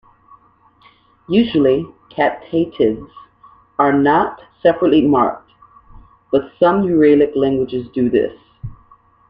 [1.29, 3.07] Usually captatives
[3.77, 5.51] are not separately marked,
[6.31, 8.33] but some Uralic languages do this.